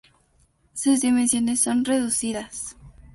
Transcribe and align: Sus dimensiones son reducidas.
Sus 0.73 1.01
dimensiones 1.01 1.61
son 1.61 1.85
reducidas. 1.85 2.75